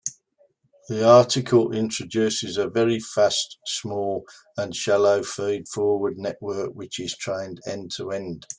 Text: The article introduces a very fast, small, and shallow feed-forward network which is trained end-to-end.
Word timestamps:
The 0.89 1.07
article 1.07 1.73
introduces 1.73 2.57
a 2.57 2.67
very 2.67 2.99
fast, 2.99 3.59
small, 3.67 4.25
and 4.57 4.75
shallow 4.75 5.21
feed-forward 5.21 6.17
network 6.17 6.71
which 6.71 6.99
is 6.99 7.15
trained 7.15 7.61
end-to-end. 7.67 8.47